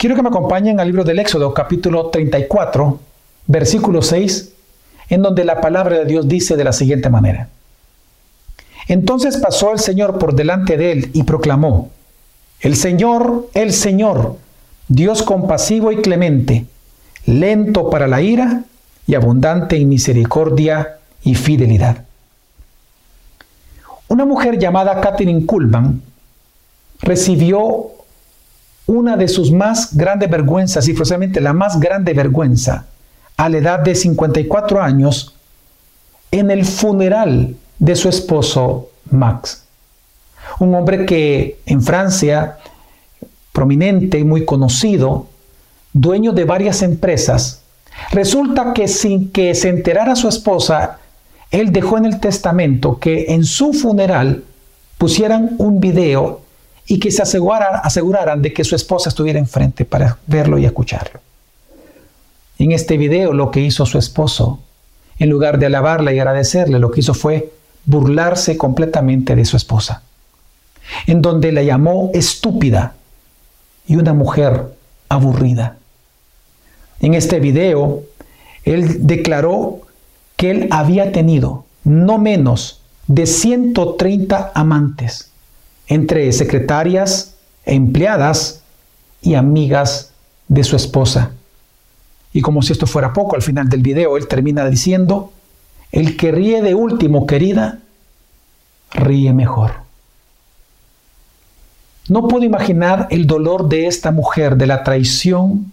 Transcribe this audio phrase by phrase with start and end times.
[0.00, 2.98] Quiero que me acompañen al libro del Éxodo, capítulo 34,
[3.46, 4.50] versículo 6,
[5.10, 7.50] en donde la palabra de Dios dice de la siguiente manera.
[8.88, 11.90] Entonces pasó el Señor por delante de él y proclamó,
[12.62, 14.38] El Señor, el Señor,
[14.88, 16.64] Dios compasivo y clemente,
[17.26, 18.64] lento para la ira
[19.06, 22.06] y abundante en misericordia y fidelidad.
[24.08, 26.00] Una mujer llamada Catherine Kuhlman
[27.02, 27.99] recibió
[28.90, 32.86] una de sus más grandes vergüenzas, y precisamente la más grande vergüenza,
[33.36, 35.36] a la edad de 54 años,
[36.32, 39.62] en el funeral de su esposo Max.
[40.58, 42.58] Un hombre que en Francia,
[43.52, 45.28] prominente, muy conocido,
[45.92, 47.62] dueño de varias empresas,
[48.10, 50.98] resulta que sin que se enterara su esposa,
[51.52, 54.42] él dejó en el testamento que en su funeral
[54.98, 56.40] pusieran un video
[56.90, 61.20] y que se aseguraran, de que su esposa estuviera enfrente para verlo y escucharlo.
[62.58, 64.58] En este video lo que hizo su esposo,
[65.20, 67.52] en lugar de alabarla y agradecerle, lo que hizo fue
[67.84, 70.02] burlarse completamente de su esposa,
[71.06, 72.94] en donde la llamó estúpida
[73.86, 74.74] y una mujer
[75.08, 75.76] aburrida.
[76.98, 78.02] En este video,
[78.64, 79.82] él declaró
[80.34, 85.29] que él había tenido no menos de 130 amantes,
[85.90, 88.62] entre secretarias, empleadas
[89.20, 90.12] y amigas
[90.46, 91.32] de su esposa.
[92.32, 95.32] Y como si esto fuera poco, al final del video él termina diciendo,
[95.90, 97.80] el que ríe de último, querida,
[98.92, 99.72] ríe mejor.
[102.08, 105.72] No puedo imaginar el dolor de esta mujer, de la traición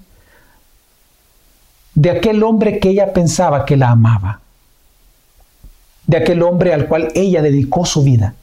[1.93, 4.39] de aquel hombre que ella pensaba que la amaba
[6.07, 8.33] de aquel hombre al cual ella dedicó su vida.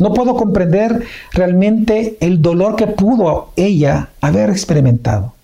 [0.00, 5.34] No puedo comprender realmente el dolor que pudo ella haber experimentado.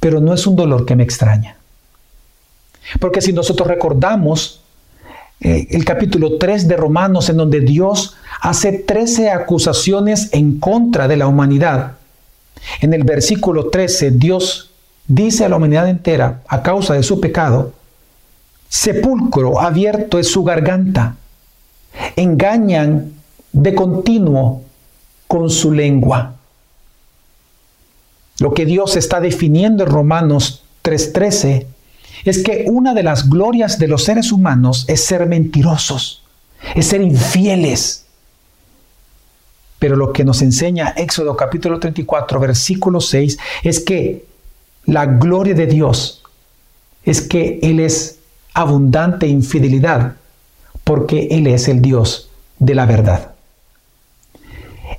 [0.00, 1.56] Pero no es un dolor que me extraña.
[3.00, 4.60] Porque si nosotros recordamos
[5.40, 11.16] eh, el capítulo 3 de Romanos en donde Dios hace 13 acusaciones en contra de
[11.16, 11.92] la humanidad,
[12.80, 14.70] en el versículo 13 Dios
[15.06, 17.72] dice a la humanidad entera, a causa de su pecado,
[18.68, 21.16] sepulcro abierto es su garganta.
[22.16, 23.12] Engañan
[23.52, 24.62] de continuo
[25.26, 26.34] con su lengua.
[28.40, 31.66] Lo que Dios está definiendo en Romanos 3:13
[32.24, 36.22] es que una de las glorias de los seres humanos es ser mentirosos,
[36.74, 38.06] es ser infieles.
[39.78, 44.24] Pero lo que nos enseña Éxodo capítulo 34, versículo 6, es que
[44.86, 46.22] la gloria de Dios
[47.04, 48.18] es que Él es
[48.54, 50.16] abundante infidelidad,
[50.84, 53.32] porque Él es el Dios de la verdad.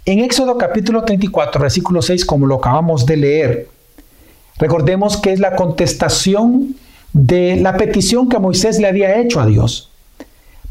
[0.05, 3.67] En Éxodo capítulo 34, versículo 6, como lo acabamos de leer,
[4.57, 6.75] recordemos que es la contestación
[7.13, 9.89] de la petición que Moisés le había hecho a Dios.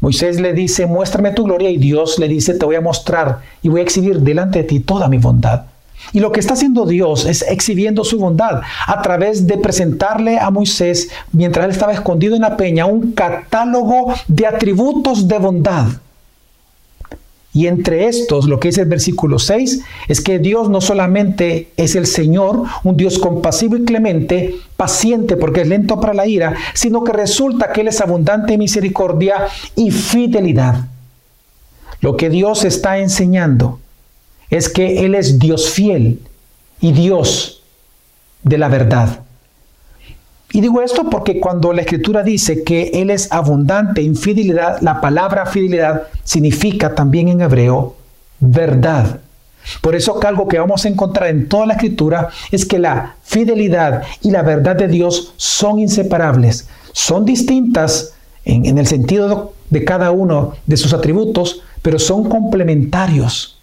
[0.01, 3.69] Moisés le dice, muéstrame tu gloria y Dios le dice, te voy a mostrar y
[3.69, 5.63] voy a exhibir delante de ti toda mi bondad.
[6.13, 10.49] Y lo que está haciendo Dios es exhibiendo su bondad a través de presentarle a
[10.49, 15.87] Moisés, mientras él estaba escondido en la peña, un catálogo de atributos de bondad.
[17.55, 21.95] Y entre estos, lo que dice el versículo 6, es que Dios no solamente es
[21.95, 27.05] el Señor, un Dios compasivo y clemente, paciente porque es lento para la ira, sino
[27.05, 30.89] que resulta que Él es abundante en misericordia y fidelidad.
[32.01, 33.79] Lo que Dios está enseñando
[34.49, 36.19] es que Él es Dios fiel
[36.79, 37.63] y Dios
[38.43, 39.21] de la verdad.
[40.51, 45.01] Y digo esto porque cuando la escritura dice que Él es abundante en fidelidad, la
[45.01, 47.95] palabra fidelidad significa también en hebreo
[48.39, 49.19] verdad.
[49.81, 54.03] Por eso algo que vamos a encontrar en toda la escritura es que la fidelidad
[54.21, 56.69] y la verdad de Dios son inseparables.
[56.93, 58.13] Son distintas
[58.45, 63.54] en el sentido de cada uno de sus atributos, pero son complementarios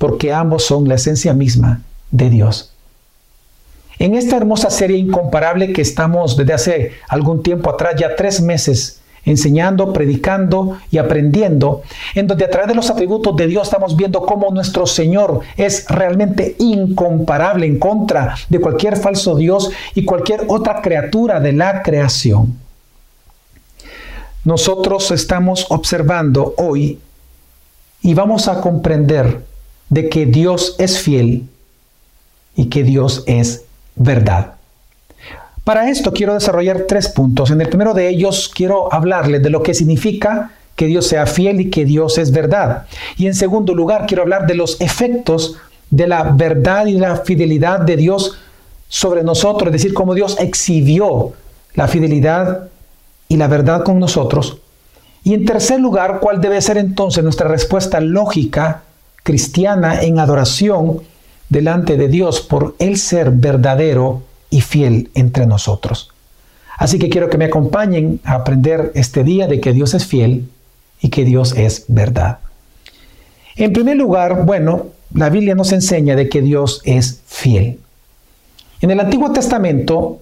[0.00, 2.72] porque ambos son la esencia misma de Dios.
[3.98, 9.02] En esta hermosa serie incomparable que estamos desde hace algún tiempo atrás, ya tres meses,
[9.26, 11.82] enseñando, predicando y aprendiendo,
[12.14, 15.84] en donde a través de los atributos de Dios estamos viendo cómo nuestro Señor es
[15.90, 22.56] realmente incomparable en contra de cualquier falso Dios y cualquier otra criatura de la creación.
[24.46, 26.98] Nosotros estamos observando hoy
[28.00, 29.50] y vamos a comprender
[29.90, 31.44] de que Dios es fiel
[32.56, 33.64] y que Dios es
[33.96, 34.54] verdad.
[35.64, 37.50] Para esto quiero desarrollar tres puntos.
[37.50, 41.60] En el primero de ellos quiero hablarles de lo que significa que Dios sea fiel
[41.60, 42.86] y que Dios es verdad.
[43.18, 45.56] Y en segundo lugar quiero hablar de los efectos
[45.90, 48.38] de la verdad y la fidelidad de Dios
[48.88, 51.32] sobre nosotros, es decir, cómo Dios exhibió
[51.74, 52.68] la fidelidad
[53.28, 54.58] y la verdad con nosotros.
[55.22, 58.82] Y en tercer lugar, ¿cuál debe ser entonces nuestra respuesta lógica
[59.22, 61.00] cristiana en adoración
[61.48, 66.10] delante de Dios por el ser verdadero y fiel entre nosotros?
[66.78, 70.48] Así que quiero que me acompañen a aprender este día de que Dios es fiel
[71.00, 72.38] y que Dios es verdad.
[73.56, 77.80] En primer lugar, bueno, la Biblia nos enseña de que Dios es fiel.
[78.80, 80.20] En el Antiguo Testamento,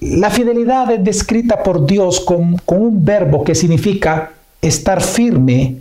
[0.00, 5.76] la fidelidad es descrita por Dios con, con, un verbo que significa estar firme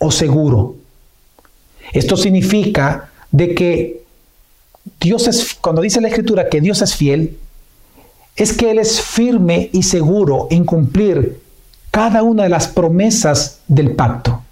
[0.00, 0.74] o seguro.
[1.92, 4.02] Esto significa de que
[4.98, 7.36] Dios es, cuando dice la Escritura que Dios es fiel,
[8.34, 11.40] es que Él es firme y seguro en cumplir
[11.90, 14.42] cada una de las promesas del pacto.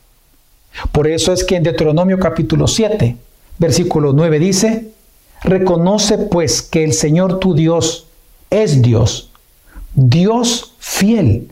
[0.92, 3.16] Por eso es que en Deuteronomio capítulo 7,
[3.58, 4.90] versículo 9 dice,
[5.42, 8.06] reconoce pues que el Señor tu Dios
[8.50, 9.30] es Dios,
[9.94, 11.50] Dios fiel,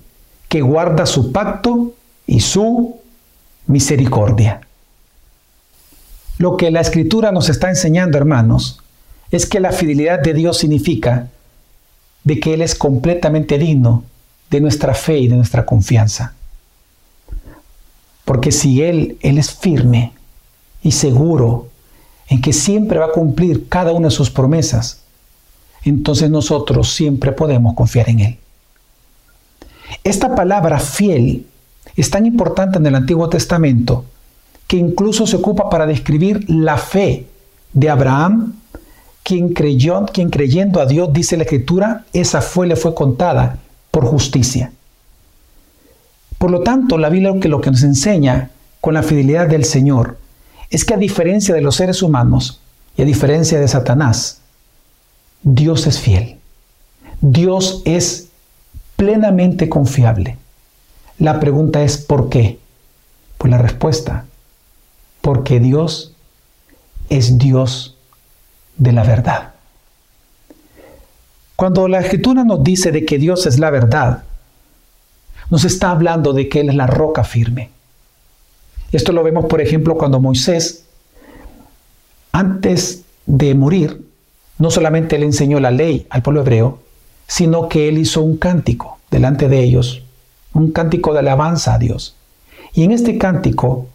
[0.48, 1.92] que guarda su pacto
[2.26, 2.96] y su
[3.66, 4.60] misericordia.
[6.38, 8.80] Lo que la escritura nos está enseñando, hermanos,
[9.30, 11.28] es que la fidelidad de Dios significa
[12.24, 14.04] de que Él es completamente digno
[14.50, 16.34] de nuestra fe y de nuestra confianza.
[18.24, 20.12] Porque si Él, Él es firme
[20.82, 21.68] y seguro
[22.28, 25.02] en que siempre va a cumplir cada una de sus promesas,
[25.84, 28.38] entonces nosotros siempre podemos confiar en Él.
[30.02, 31.46] Esta palabra fiel
[31.96, 34.04] es tan importante en el Antiguo Testamento
[34.66, 37.26] que incluso se ocupa para describir la fe
[37.72, 38.54] de Abraham,
[39.22, 43.58] quien, creyó, quien creyendo a Dios, dice la Escritura, esa fue, le fue contada
[43.90, 44.72] por justicia.
[46.38, 48.50] Por lo tanto, la Biblia lo que nos enseña
[48.80, 50.18] con la fidelidad del Señor
[50.70, 52.60] es que a diferencia de los seres humanos
[52.96, 54.40] y a diferencia de Satanás,
[55.42, 56.36] Dios es fiel.
[57.20, 58.28] Dios es
[58.96, 60.36] plenamente confiable.
[61.18, 62.58] La pregunta es ¿por qué?
[63.38, 64.26] Pues la respuesta,
[65.20, 66.12] porque Dios
[67.08, 67.96] es Dios
[68.76, 69.52] de la verdad.
[71.54, 74.24] Cuando la escritura nos dice de que Dios es la verdad,
[75.50, 77.70] nos está hablando de que Él es la roca firme.
[78.92, 80.84] Esto lo vemos, por ejemplo, cuando Moisés,
[82.32, 84.06] antes de morir,
[84.58, 86.78] no solamente le enseñó la ley al pueblo hebreo,
[87.26, 90.02] sino que él hizo un cántico delante de ellos,
[90.56, 92.16] un cántico de alabanza a Dios.
[92.72, 93.86] Y en este cántico,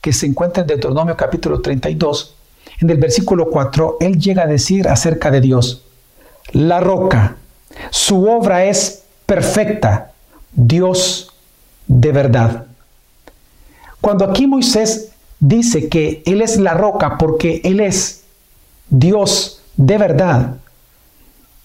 [0.00, 2.34] que se encuentra en Deuteronomio capítulo 32,
[2.80, 5.84] en el versículo 4, él llega a decir acerca de Dios,
[6.52, 7.36] la roca,
[7.90, 10.12] su obra es perfecta,
[10.52, 11.32] Dios
[11.86, 12.66] de verdad.
[14.00, 18.24] Cuando aquí Moisés dice que Él es la roca porque Él es
[18.90, 20.56] Dios de verdad,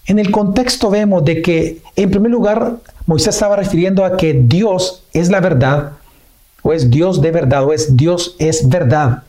[0.06, 5.02] en el contexto vemos de que en primer lugar Moisés estaba refiriendo a que Dios
[5.12, 5.92] es la verdad,
[6.62, 9.22] o es Dios de verdad, o es Dios es verdad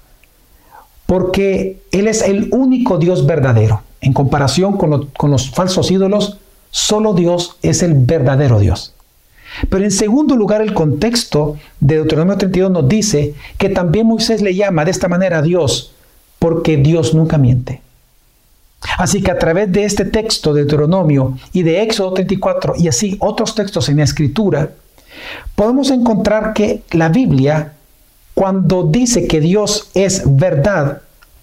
[1.09, 3.81] porque Él es el único Dios verdadero.
[3.99, 6.37] En comparación con, los falsos ídolos,
[6.69, 8.93] solo Dios es el verdadero Dios.
[9.69, 14.53] Pero en segundo lugar, el contexto de Deuteronomio 32 nos dice que también Moisés le
[14.53, 15.93] llama de esta manera a Dios,
[16.37, 17.81] porque Dios nunca miente.
[18.97, 23.17] Así que a través de este texto de Deuteronomio y de Éxodo 34 y así
[23.19, 24.71] otros textos en la escritura,
[25.55, 27.73] podemos encontrar que la Biblia
[28.39, 31.01] cuando dice que Dios es verdad,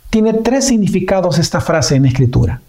[0.09, 2.63] tiene tres significados esta frase en escritura.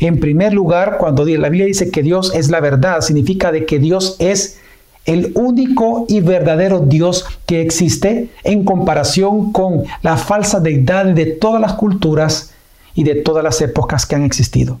[0.00, 3.78] En primer lugar, cuando la Biblia dice que Dios es la verdad, significa de que
[3.78, 4.58] Dios es
[5.04, 11.60] el único y verdadero Dios que existe en comparación con la falsa deidad de todas
[11.60, 12.52] las culturas
[12.94, 14.80] y de todas las épocas que han existido.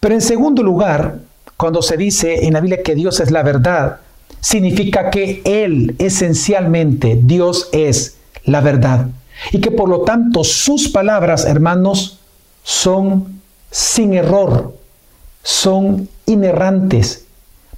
[0.00, 1.18] Pero en segundo lugar,
[1.56, 4.00] cuando se dice en la Biblia que Dios es la verdad,
[4.40, 9.08] significa que Él esencialmente, Dios es la verdad.
[9.52, 12.18] Y que por lo tanto sus palabras, hermanos,
[12.62, 13.40] son
[13.70, 14.74] sin error,
[15.42, 17.24] son inerrantes,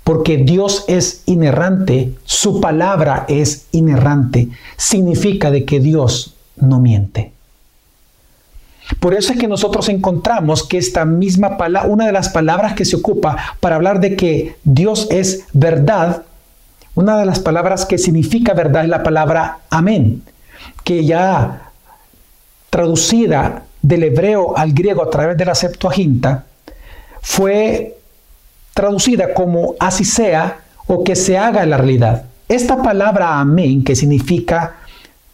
[0.04, 7.32] porque Dios es inerrante, su palabra es inerrante, significa de que Dios no miente.
[8.99, 12.85] Por eso es que nosotros encontramos que esta misma palabra, una de las palabras que
[12.85, 16.23] se ocupa para hablar de que Dios es verdad,
[16.94, 20.23] una de las palabras que significa verdad es la palabra amén,
[20.82, 21.70] que ya
[22.68, 26.44] traducida del hebreo al griego a través de la Septuaginta,
[27.23, 27.97] fue
[28.75, 32.25] traducida como así sea o que se haga la realidad.
[32.49, 34.76] Esta palabra amén, que significa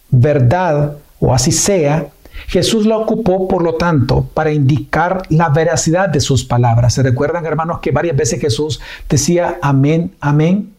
[0.09, 2.07] verdad o así sea,
[2.47, 6.93] Jesús la ocupó, por lo tanto, para indicar la veracidad de sus palabras.
[6.93, 8.79] ¿Se recuerdan, hermanos, que varias veces Jesús
[9.09, 10.73] decía amén, amén?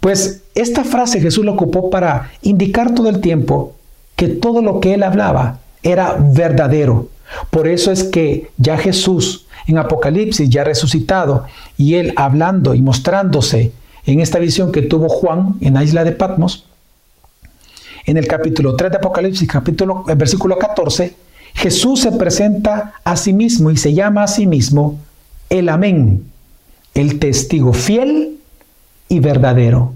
[0.00, 3.74] Pues esta frase Jesús la ocupó para indicar todo el tiempo
[4.16, 7.08] que todo lo que él hablaba era verdadero.
[7.50, 11.44] Por eso es que ya Jesús en Apocalipsis, ya resucitado,
[11.76, 13.72] y él hablando y mostrándose
[14.04, 16.66] en esta visión que tuvo Juan en la isla de Patmos,
[18.04, 21.14] en el capítulo 3 de Apocalipsis, capítulo, el versículo 14,
[21.54, 24.98] Jesús se presenta a sí mismo y se llama a sí mismo
[25.50, 26.24] el Amén,
[26.94, 28.38] el testigo fiel
[29.08, 29.92] y verdadero.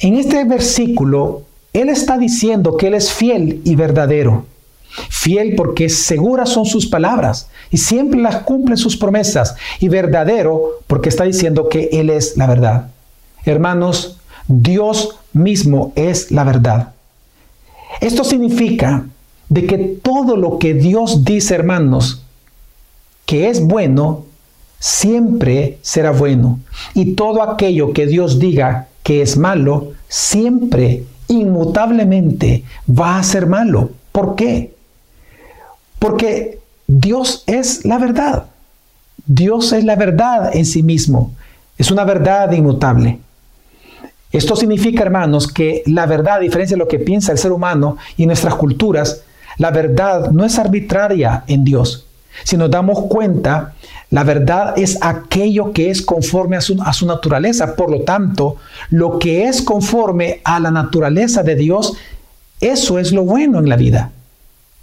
[0.00, 4.46] En este versículo, Él está diciendo que Él es fiel y verdadero.
[5.10, 9.56] Fiel porque seguras son sus palabras y siempre las cumple sus promesas.
[9.80, 12.90] Y verdadero porque está diciendo que Él es la verdad.
[13.44, 16.94] Hermanos, Dios mismo es la verdad.
[18.00, 19.06] Esto significa
[19.48, 22.22] de que todo lo que Dios dice, hermanos,
[23.26, 24.24] que es bueno,
[24.78, 26.60] siempre será bueno.
[26.94, 33.90] Y todo aquello que Dios diga que es malo, siempre, inmutablemente, va a ser malo.
[34.12, 34.74] ¿Por qué?
[35.98, 38.46] Porque Dios es la verdad.
[39.26, 41.32] Dios es la verdad en sí mismo.
[41.78, 43.20] Es una verdad inmutable.
[44.34, 47.98] Esto significa, hermanos, que la verdad, a diferencia de lo que piensa el ser humano
[48.16, 49.22] y nuestras culturas,
[49.58, 52.08] la verdad no es arbitraria en Dios.
[52.42, 53.74] Si nos damos cuenta,
[54.10, 57.76] la verdad es aquello que es conforme a su, naturaleza.
[57.76, 58.56] Por lo tanto,
[58.90, 61.92] lo que es conforme a la naturaleza de Dios,
[62.60, 64.10] eso es lo bueno en la vida.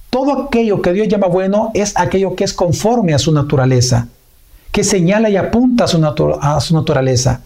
[0.10, 4.08] Todo aquello que Dios llama bueno es aquello que es conforme a su naturaleza,
[4.72, 7.42] que señala y apunta a su naturaleza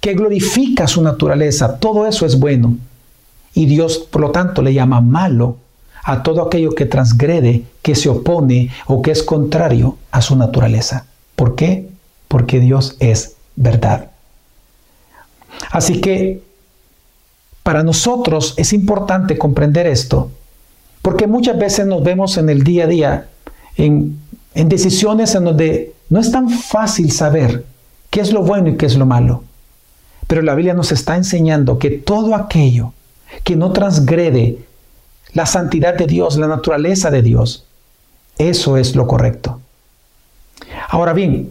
[0.00, 1.78] que glorifica su naturaleza.
[1.78, 2.76] Todo eso es bueno.
[3.54, 5.56] Y Dios, por lo tanto, le llama malo
[6.02, 11.06] a todo aquello que transgrede, que se opone o que es contrario a su naturaleza.
[11.36, 11.88] ¿Por qué?
[12.28, 14.10] Porque Dios es verdad.
[15.70, 16.42] Así que
[17.62, 20.30] para nosotros es importante comprender esto,
[21.02, 23.28] porque muchas veces nos vemos en el día a día
[23.76, 24.18] en,
[24.54, 27.64] en decisiones en donde no es tan fácil saber
[28.10, 29.44] qué es lo bueno y qué es lo malo.
[30.30, 32.92] Pero la Biblia nos está enseñando que todo aquello
[33.42, 34.60] que no transgrede
[35.32, 37.64] la santidad de Dios, la naturaleza de Dios,
[38.38, 39.60] eso es lo correcto.
[40.88, 41.50] Ahora bien,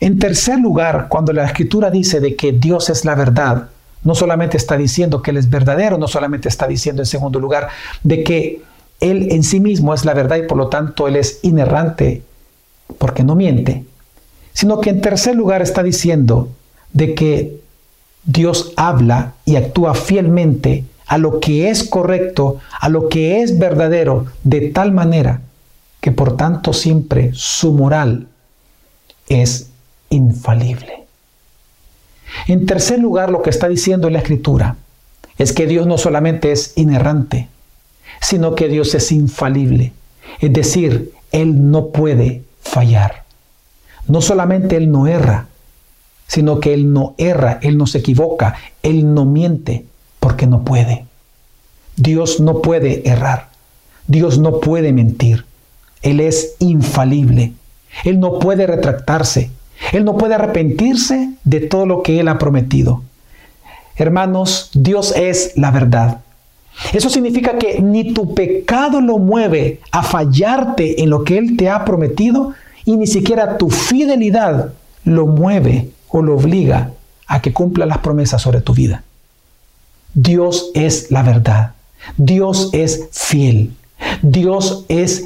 [0.00, 3.68] en tercer lugar, cuando la escritura dice de que Dios es la verdad,
[4.02, 7.68] no solamente está diciendo que Él es verdadero, no solamente está diciendo en segundo lugar
[8.02, 8.62] de que
[8.98, 12.24] Él en sí mismo es la verdad y por lo tanto Él es inerrante
[12.98, 13.84] porque no miente,
[14.54, 16.48] sino que en tercer lugar está diciendo
[16.92, 17.60] de que
[18.24, 24.26] Dios habla y actúa fielmente a lo que es correcto, a lo que es verdadero,
[24.44, 25.40] de tal manera
[26.00, 28.28] que por tanto siempre su moral
[29.28, 29.70] es
[30.08, 31.04] infalible.
[32.46, 34.76] En tercer lugar, lo que está diciendo la Escritura
[35.38, 37.48] es que Dios no solamente es inerrante,
[38.20, 39.92] sino que Dios es infalible.
[40.40, 43.24] Es decir, Él no puede fallar.
[44.06, 45.48] No solamente Él no erra,
[46.30, 49.84] sino que Él no erra, Él no se equivoca, Él no miente,
[50.20, 51.04] porque no puede.
[51.96, 53.48] Dios no puede errar,
[54.06, 55.44] Dios no puede mentir,
[56.02, 57.52] Él es infalible,
[58.04, 59.50] Él no puede retractarse,
[59.90, 63.02] Él no puede arrepentirse de todo lo que Él ha prometido.
[63.96, 66.20] Hermanos, Dios es la verdad.
[66.92, 71.68] Eso significa que ni tu pecado lo mueve a fallarte en lo que Él te
[71.68, 76.92] ha prometido y ni siquiera tu fidelidad lo mueve o lo obliga
[77.26, 79.04] a que cumpla las promesas sobre tu vida.
[80.14, 81.74] Dios es la verdad.
[82.16, 83.72] Dios es fiel.
[84.22, 85.24] Dios es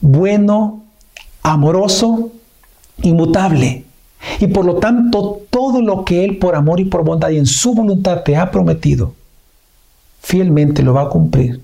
[0.00, 0.82] bueno,
[1.42, 2.32] amoroso,
[3.02, 3.84] inmutable.
[4.40, 7.46] Y por lo tanto, todo lo que Él por amor y por bondad y en
[7.46, 9.14] su voluntad te ha prometido,
[10.20, 11.62] fielmente lo va a cumplir.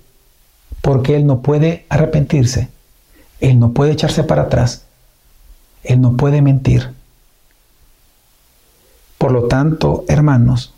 [0.80, 2.68] Porque Él no puede arrepentirse.
[3.40, 4.84] Él no puede echarse para atrás.
[5.82, 6.90] Él no puede mentir.
[9.24, 10.74] Por lo tanto, hermanos,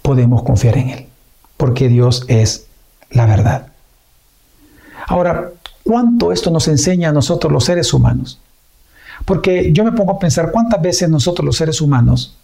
[0.00, 1.06] podemos confiar en Él,
[1.58, 2.68] porque Dios es
[3.10, 3.66] la verdad.
[5.06, 5.50] Ahora,
[5.82, 8.40] ¿cuánto esto nos enseña a nosotros los seres humanos?
[9.26, 12.34] Porque yo me pongo a pensar cuántas veces nosotros los seres humanos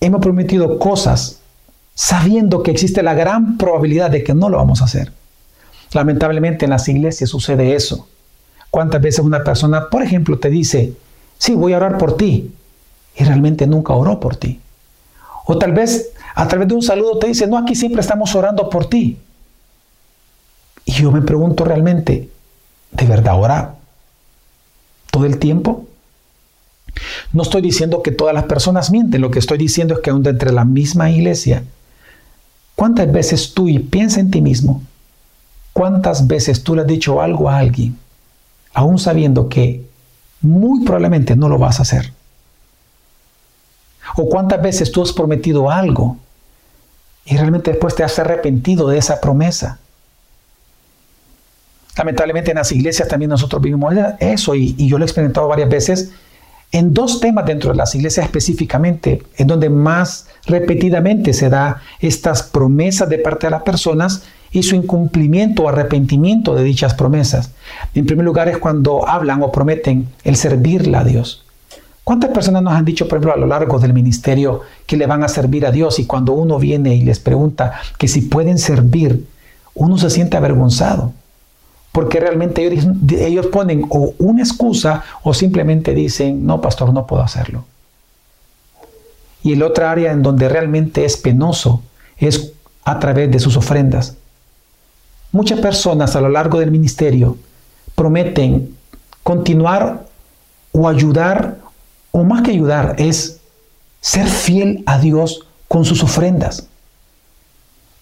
[0.00, 1.40] hemos prometido cosas
[1.96, 5.12] sabiendo que existe la gran probabilidad de que no lo vamos a hacer.
[5.94, 8.06] Lamentablemente en las iglesias sucede eso.
[8.70, 10.92] ¿Cuántas veces una persona, por ejemplo, te dice,
[11.38, 12.52] sí, voy a orar por ti,
[13.18, 14.60] y realmente nunca oró por ti.
[15.44, 18.70] O tal vez a través de un saludo te dice, no, aquí siempre estamos orando
[18.70, 19.18] por ti.
[20.86, 22.30] yo me pregunto realmente,
[22.92, 23.74] ¿de verdad ahora
[25.10, 25.86] todo el tiempo?
[27.32, 30.26] No estoy diciendo que todas las personas mienten, lo que estoy diciendo es que aún
[30.26, 31.64] entre la misma iglesia,
[32.76, 34.82] ¿cuántas veces tú y piensa en ti mismo?
[35.72, 37.98] ¿Cuántas veces tú le has dicho algo a alguien,
[38.74, 39.84] aún sabiendo que
[40.40, 42.12] muy probablemente no lo vas a hacer?
[44.16, 46.16] ¿O cuántas veces tú has prometido algo
[47.24, 49.78] y realmente después te has arrepentido de esa promesa?
[51.96, 56.12] Lamentablemente en las iglesias también nosotros vivimos eso y, yo lo he experimentado varias veces
[56.70, 62.42] en dos temas dentro de las iglesias específicamente, en donde más repetidamente se da estas
[62.42, 67.50] promesas de parte de las personas y su incumplimiento o arrepentimiento de dichas promesas.
[67.94, 71.44] En primer lugar es cuando hablan o prometen el servirle a Dios.
[72.08, 75.22] ¿Cuántas personas nos han dicho, por ejemplo, a lo largo del ministerio que le van
[75.22, 79.26] a servir a Dios y cuando uno viene y les pregunta que si pueden servir,
[79.74, 81.12] uno se siente avergonzado?
[81.92, 82.64] porque realmente
[83.26, 87.64] ellos, ponen o una excusa o simplemente dicen, no, pastor, no puedo hacerlo.
[89.42, 91.82] Y el otro área en donde realmente es penoso
[92.16, 92.52] es
[92.84, 94.16] a través de sus ofrendas.
[95.32, 97.36] Muchas personas a lo largo del ministerio
[97.94, 98.76] prometen
[99.24, 100.06] continuar
[100.72, 101.58] o ayudar,
[102.10, 103.40] o más que ayudar, es
[104.00, 106.68] ser fiel a Dios con sus ofrendas.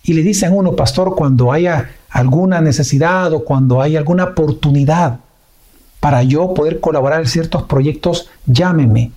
[0.02, 5.18] Y le dicen a uno, pastor, cuando haya alguna necesidad o cuando hay alguna oportunidad
[6.00, 9.10] para yo poder colaborar en ciertos proyectos, llámeme.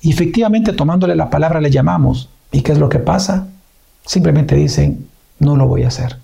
[0.00, 2.28] Y efectivamente, tomándole la palabra, le llamamos.
[2.52, 3.48] ¿Y qué es lo que pasa?
[4.06, 5.08] Simplemente dicen,
[5.40, 6.16] no lo voy a hacer.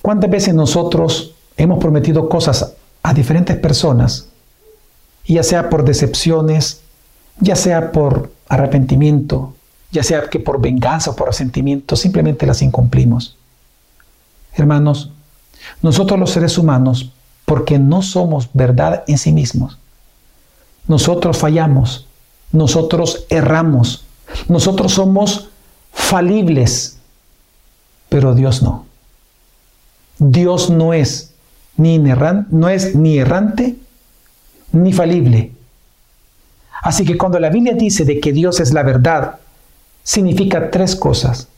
[0.00, 2.75] ¿Cuántas veces nosotros hemos prometido cosas
[3.06, 4.26] a diferentes personas,
[5.24, 6.80] ya sea por decepciones,
[7.38, 9.54] ya sea por arrepentimiento,
[9.92, 13.36] ya sea que por venganza o por resentimiento, simplemente las incumplimos.
[14.54, 15.12] Hermanos,
[15.82, 17.12] nosotros los seres humanos,
[17.44, 19.78] porque no somos verdad en sí mismos,
[20.88, 22.08] nosotros fallamos,
[22.50, 24.04] nosotros erramos,
[24.48, 25.50] nosotros somos
[25.92, 26.98] falibles,
[28.08, 28.84] pero Dios no.
[30.18, 31.35] Dios no es
[31.76, 33.76] ni, no es ni errante
[34.72, 35.52] ni falible.
[36.82, 39.38] Así que cuando la Biblia dice de que Dios es la verdad
[40.02, 41.48] significa tres cosas.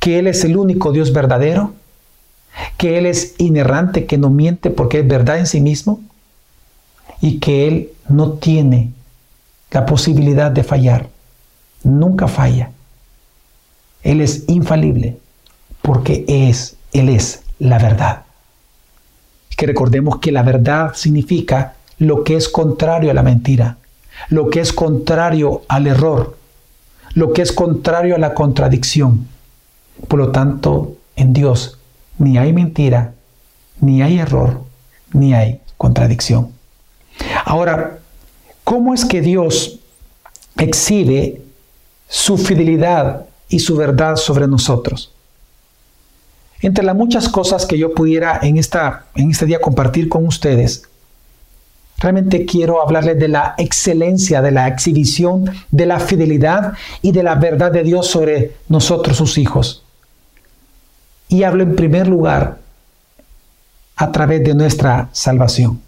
[0.00, 1.74] Que Él es el único Dios verdadero,
[2.76, 6.00] que Él es inerrante, que no miente porque es verdad en sí mismo,
[7.20, 8.90] y que Él no tiene
[9.70, 11.08] la posibilidad de fallar.
[11.82, 12.72] Nunca falla.
[14.02, 15.18] Él es infalible
[15.82, 18.24] porque es, Él es la verdad.
[19.58, 23.78] Que recordemos que la verdad significa lo que es contrario a la mentira,
[24.28, 26.36] lo que es contrario al error,
[27.14, 29.26] lo que es contrario a la contradicción.
[30.06, 31.76] Por lo tanto, en Dios
[32.18, 33.14] ni hay mentira,
[33.80, 34.60] ni hay error,
[35.12, 36.52] ni hay contradicción.
[37.44, 37.98] Ahora,
[38.62, 39.80] ¿cómo es que Dios
[40.56, 41.42] exhibe
[42.06, 45.12] su fidelidad y su verdad sobre nosotros?
[46.60, 50.88] Entre las muchas cosas que yo pudiera en, esta, en este día compartir con ustedes,
[51.98, 57.34] Realmente quiero hablarles de la excelencia, de la exhibición, de la fidelidad y de la
[57.34, 59.82] verdad de Dios sobre nosotros, sus hijos.
[61.28, 62.58] Y hablo en primer lugar
[63.96, 65.80] a través de nuestra salvación.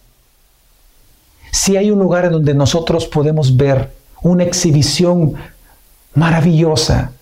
[1.52, 5.34] Si hay un lugar en donde nosotros podemos ver una exhibición
[6.14, 7.12] maravillosa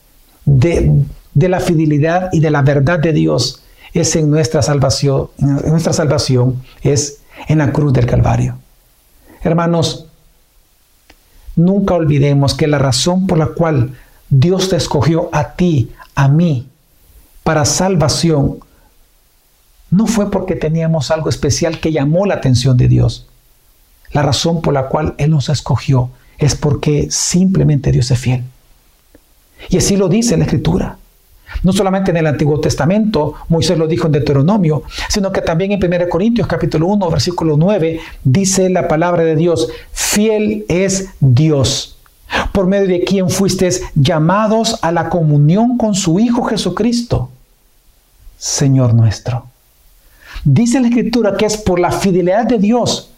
[0.47, 0.91] de,
[1.39, 6.63] de la fidelidad y de la verdad de Dios, es en nuestra salvación, nuestra salvación,
[6.83, 8.59] es en la cruz del Calvario.
[9.43, 10.07] Hermanos,
[11.55, 13.95] nunca olvidemos que la razón por la cual
[14.29, 16.67] Dios te escogió a ti, a mí,
[17.45, 18.59] para salvación,
[19.91, 23.29] no fue porque teníamos algo especial que llamó la atención de Dios.
[24.11, 28.45] La razón por la cual Él nos escogió es porque simplemente Dios es fiel.
[29.69, 30.99] Y así lo dice la Escritura.
[31.63, 35.85] No solamente en el Antiguo Testamento, Moisés lo dijo en Deuteronomio, sino que también en
[35.85, 41.99] 1 Corintios capítulo 1, versículo 9, dice la palabra de Dios, fiel es Dios,
[42.53, 47.31] por medio de quien fuisteis llamados a la comunión con su Hijo Jesucristo,
[48.37, 49.47] Señor nuestro.
[50.45, 53.11] Dice la Escritura que es por la fidelidad de Dios,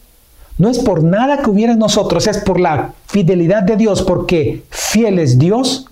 [0.56, 4.62] no es por nada que hubiera en nosotros, es por la fidelidad de Dios, porque
[4.70, 5.86] fiel es Dios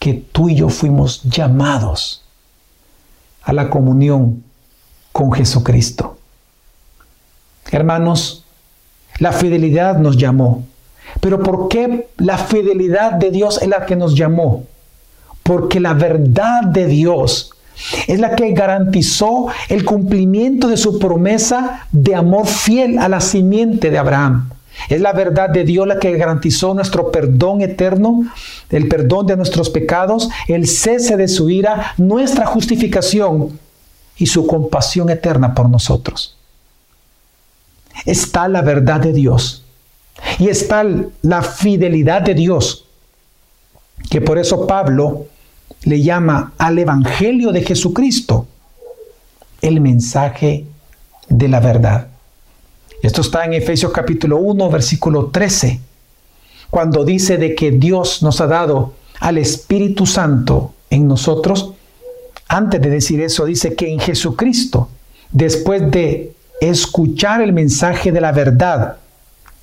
[0.00, 2.24] que tú y yo fuimos llamados
[3.42, 4.42] a la comunión
[5.12, 6.18] con Jesucristo.
[7.70, 8.44] Hermanos,
[9.18, 10.64] la fidelidad nos llamó.
[11.20, 14.64] Pero ¿por qué la fidelidad de Dios es la que nos llamó?
[15.50, 17.50] porque la verdad de Dios
[18.06, 23.90] es la que garantizó el cumplimiento de su promesa de amor fiel a la simiente
[23.90, 24.50] de Abraham.
[24.88, 28.24] Es la verdad de Dios la que garantizó nuestro perdón eterno,
[28.70, 33.58] el perdón de nuestros pecados, el cese de su ira, nuestra justificación
[34.16, 36.36] y su compasión eterna por nosotros.
[38.06, 39.64] Está la verdad de Dios
[40.38, 40.84] y está
[41.22, 42.86] la fidelidad de Dios,
[44.10, 45.26] que por eso Pablo
[45.84, 48.46] le llama al Evangelio de Jesucristo
[49.62, 50.66] el mensaje
[51.28, 52.09] de la verdad.
[53.02, 55.80] Esto está en Efesios capítulo 1, versículo 13,
[56.68, 61.72] cuando dice de que Dios nos ha dado al Espíritu Santo en nosotros.
[62.46, 64.90] Antes de decir eso, dice que en Jesucristo,
[65.32, 68.98] después de escuchar el mensaje de la verdad,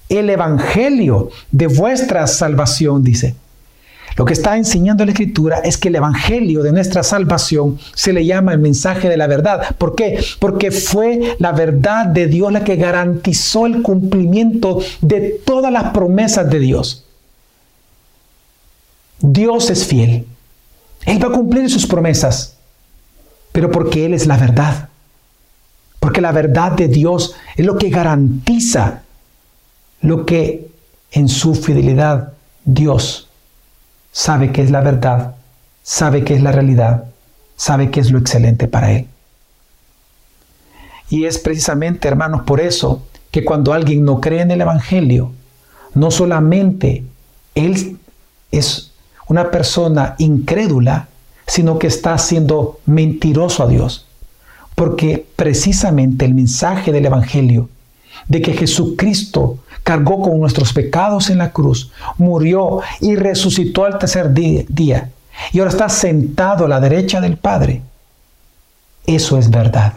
[0.09, 3.35] el Evangelio de vuestra salvación, dice,
[4.17, 8.25] lo que está enseñando la Escritura es que el Evangelio de nuestra salvación se le
[8.25, 9.75] llama el mensaje de la verdad.
[9.77, 10.19] ¿Por qué?
[10.39, 16.49] Porque fue la verdad de Dios la que garantizó el cumplimiento de todas las promesas
[16.49, 17.05] de Dios.
[19.19, 20.25] Dios es fiel.
[21.05, 22.57] Él va a cumplir sus promesas,
[23.51, 24.89] pero porque Él es la verdad.
[25.99, 29.03] Porque la verdad de Dios es lo que garantiza
[30.01, 30.71] lo que
[31.11, 32.33] en su fidelidad
[32.65, 33.26] Dios
[34.17, 35.35] sabe que es la verdad,
[35.83, 37.03] sabe que es la realidad,
[37.55, 39.05] sabe que es lo excelente para él.
[41.07, 45.33] Y es precisamente, hermanos, por eso que cuando alguien no cree en el Evangelio,
[45.93, 47.03] no solamente
[47.53, 47.99] él
[48.51, 48.91] es
[49.27, 51.09] una persona incrédula,
[51.45, 54.07] sino que está siendo mentiroso a Dios.
[54.73, 57.69] Porque precisamente el mensaje del Evangelio
[58.27, 64.33] de que Jesucristo cargó con nuestros pecados en la cruz, murió y resucitó al tercer
[64.33, 65.09] día
[65.53, 67.81] y ahora está sentado a la derecha del Padre.
[69.05, 69.93] Eso es verdad.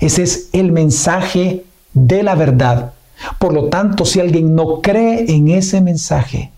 [0.00, 2.92] Ese es el mensaje de la verdad.
[3.38, 6.50] Por lo tanto, si alguien no cree en ese mensaje,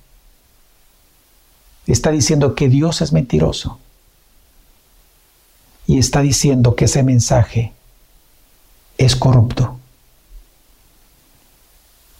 [1.86, 3.78] está diciendo que Dios es mentiroso.
[5.86, 7.74] Y está diciendo que ese mensaje
[8.96, 9.76] es corrupto.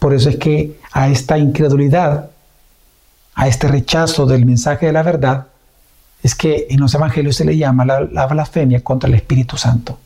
[0.03, 2.29] Por eso es que a esta incredulidad,
[3.35, 5.47] a este rechazo del mensaje de la verdad,
[6.21, 9.97] es que en los evangelios se le llama la, blasfemia contra el Espíritu Santo.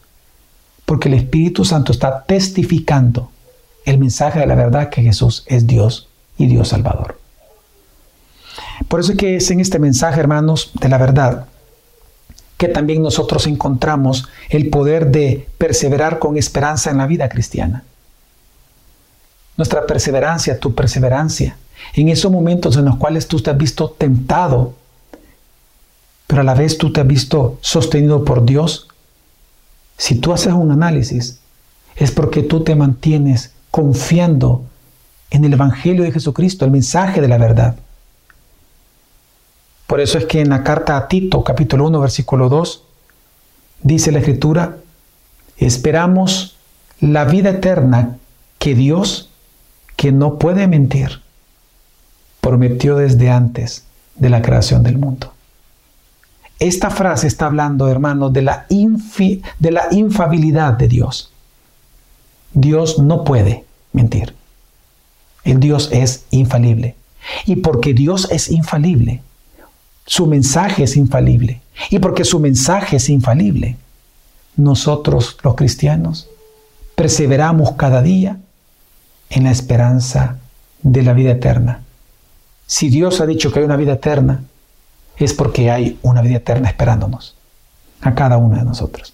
[0.86, 3.32] Porque el Espíritu Santo está testificando
[3.86, 6.08] el mensaje de la verdad que Jesús es Dios
[6.38, 7.20] y Dios Salvador.
[8.88, 11.48] Por eso es que es en este mensaje, hermanos, de la verdad,
[12.58, 17.84] que también nosotros encontramos el poder de perseverar con esperanza en la vida cristiana
[19.58, 21.58] nuestra perseverancia, tu perseverancia,
[21.94, 24.76] en esos momentos en los cuales tú te has visto tentado,
[26.28, 28.88] pero a la vez tú te has visto sostenido por Dios,
[29.98, 31.40] si tú haces un análisis,
[31.96, 34.64] es porque tú te mantienes confiando
[35.32, 37.76] en el Evangelio de Jesucristo, el mensaje de la verdad.
[39.88, 42.84] Por eso es que en la carta a Tito, capítulo 1, versículo 2,
[43.82, 44.78] dice la Escritura,
[45.58, 46.58] esperamos
[47.00, 48.18] la vida eterna
[48.60, 49.30] que Dios
[49.98, 51.22] que no puede mentir,
[52.40, 53.84] prometió desde antes
[54.16, 55.34] de la creación del mundo.
[56.60, 61.32] Esta frase está hablando, hermanos, de la, de la infabilidad de Dios.
[62.54, 64.34] Dios no puede mentir.
[65.44, 66.96] El Dios es infalible.
[67.46, 69.22] Y porque Dios es infalible,
[70.06, 71.62] su mensaje es infalible.
[71.90, 73.76] Y porque su mensaje es infalible,
[74.56, 76.30] nosotros los cristianos
[76.96, 78.40] perseveramos cada día
[79.30, 80.38] en la esperanza
[80.82, 81.84] de la vida eterna.
[82.66, 84.44] Si Dios ha dicho que hay una vida eterna,
[85.18, 87.36] es porque hay una vida eterna esperándonos
[88.02, 89.14] a cada uno de nosotros.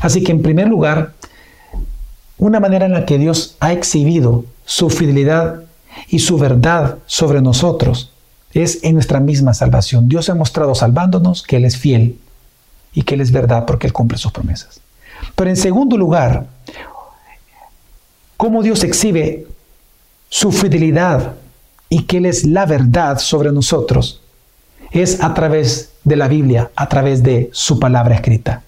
[0.00, 1.12] Así que en primer lugar,
[2.38, 5.62] una manera en la que Dios ha exhibido su fidelidad
[6.08, 8.10] y su verdad sobre nosotros
[8.52, 10.08] es en nuestra misma salvación.
[10.08, 12.18] Dios ha mostrado salvándonos que Él es fiel
[12.92, 14.80] y que Él es verdad porque Él cumple sus promesas.
[15.34, 16.46] Pero en segundo lugar,
[18.36, 19.46] cómo Dios exhibe
[20.28, 21.34] su fidelidad
[21.88, 24.20] y que Él es la verdad sobre nosotros,
[24.90, 28.62] es a través de la Biblia, a través de su palabra escrita.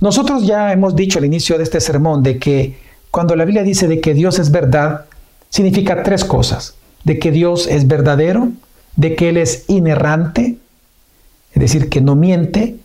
[0.00, 2.78] Nosotros ya hemos dicho al inicio de este sermón de que
[3.10, 5.06] cuando la Biblia dice de que Dios es verdad,
[5.50, 6.74] significa tres cosas.
[7.04, 8.50] De que Dios es verdadero,
[8.96, 10.56] de que Él es inerrante,
[11.52, 12.76] es decir, que no miente,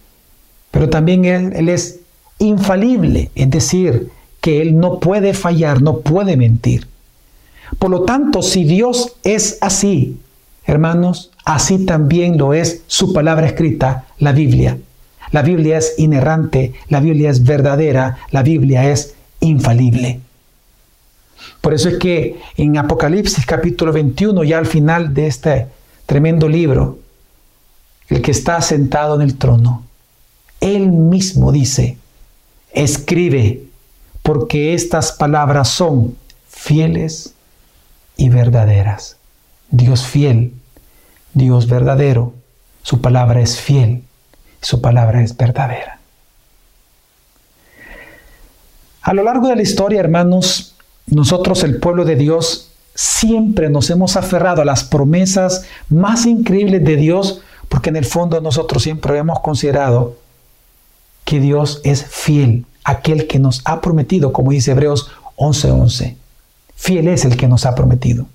[0.72, 2.00] pero también Él, él es
[2.40, 4.10] infalible, es decir,
[4.42, 6.88] que Él no puede fallar, no puede mentir.
[7.80, 10.20] Por lo tanto, si Dios es así,
[10.66, 14.78] hermanos, así también lo es su palabra escrita, la Biblia.
[15.32, 20.20] La Biblia es inerrante, la Biblia es verdadera, la Biblia es infalible.
[21.62, 25.68] Por eso es que en Apocalipsis capítulo 21, ya al final de este
[26.06, 27.00] tremendo libro,
[28.08, 29.84] el que está sentado en el trono,
[30.62, 31.98] él mismo dice,
[32.72, 33.64] escribe,
[34.22, 36.16] porque estas palabras son
[36.48, 37.35] fieles
[38.18, 39.18] y verdaderas.
[39.70, 40.54] Dios fiel,
[41.34, 42.34] Dios verdadero,
[42.84, 44.04] su palabra es fiel,
[44.62, 46.00] su palabra es verdadera.
[49.02, 50.76] A lo largo de la historia, hermanos,
[51.08, 56.96] nosotros, el pueblo de Dios, siempre nos hemos aferrado a las promesas más increíbles de
[56.96, 60.18] Dios, porque en el fondo nosotros siempre hemos considerado
[61.26, 66.16] que Dios es fiel, aquel que nos ha prometido, como dice Hebreos 11:11.
[66.76, 68.28] Fiel es el que nos ha prometido.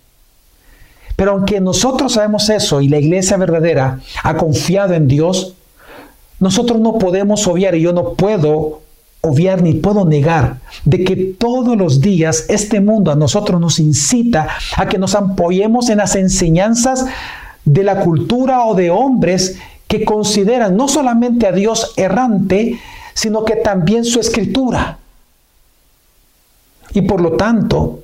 [1.17, 5.55] Pero aunque nosotros sabemos eso y la iglesia verdadera ha confiado en Dios,
[6.39, 8.81] nosotros no podemos obviar y yo no puedo
[9.21, 14.49] obviar ni puedo negar de que todos los días este mundo a nosotros nos incita
[14.77, 17.05] a que nos apoyemos en las enseñanzas
[17.67, 22.81] de la cultura o de hombres que consideran no solamente a Dios errante,
[23.13, 24.99] sino que también su escritura.
[26.95, 28.01] Y por lo tanto,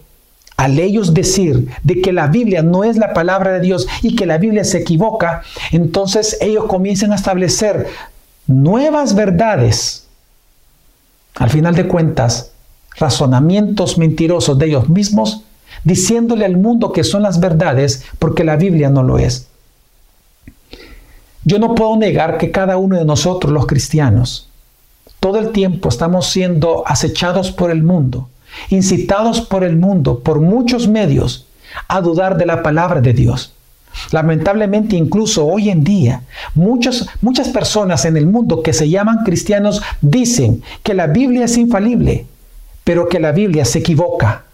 [0.56, 4.26] al ellos decir de que la Biblia no es la palabra de Dios y que
[4.26, 7.86] la Biblia se equivoca, entonces ellos comienzan a establecer
[8.46, 10.06] nuevas verdades.
[11.34, 12.52] Al final de cuentas,
[12.98, 15.42] razonamientos mentirosos de ellos mismos,
[15.84, 19.48] diciéndole al mundo que son las verdades porque la Biblia no lo es.
[21.44, 24.48] Yo no puedo negar que cada uno de nosotros, los cristianos,
[25.20, 28.28] todo el tiempo estamos siendo acechados por el mundo
[28.70, 31.46] incitados por el mundo, por muchos medios,
[31.88, 33.52] a dudar de la palabra de Dios.
[34.12, 36.22] Lamentablemente, incluso hoy en día,
[36.54, 41.56] muchas, muchas personas en el mundo que se llaman cristianos dicen que la Biblia es
[41.56, 42.26] infalible,
[42.84, 44.44] pero que la Biblia se equivoca.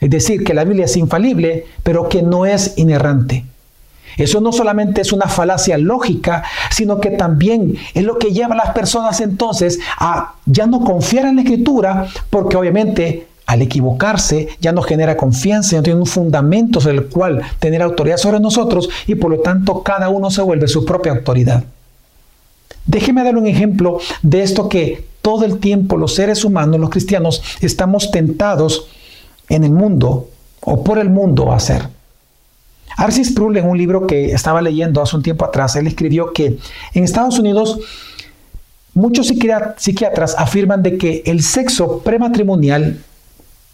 [0.00, 3.44] Es decir, que la Biblia es infalible, pero que no es inerrante.
[4.16, 8.58] Eso no solamente es una falacia lógica, sino que también es lo que lleva a
[8.58, 14.72] las personas entonces a ya no confiar en la escritura, porque obviamente al equivocarse ya
[14.72, 19.14] no genera confianza, no tiene un fundamento sobre el cual tener autoridad sobre nosotros y
[19.16, 21.64] por lo tanto cada uno se vuelve su propia autoridad.
[22.86, 27.42] Déjeme dar un ejemplo de esto que todo el tiempo los seres humanos, los cristianos,
[27.60, 28.88] estamos tentados
[29.48, 30.28] en el mundo
[30.60, 31.88] o por el mundo a hacer.
[32.96, 36.58] Arcis Sproul, en un libro que estaba leyendo hace un tiempo atrás, él escribió que
[36.92, 37.80] en Estados Unidos
[38.92, 43.00] muchos psiquiatras afirman de que el sexo prematrimonial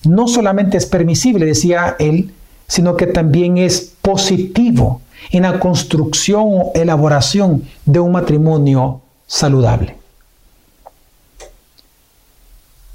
[0.04, 2.32] no solamente es permisible, decía él,
[2.66, 9.96] sino que también es positivo en la construcción o elaboración de un matrimonio saludable.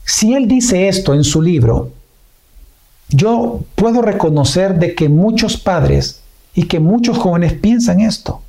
[0.05, 1.91] Si él dice esto en su libro,
[3.09, 6.21] yo puedo reconocer de que muchos padres
[6.53, 8.41] y que muchos jóvenes piensan esto.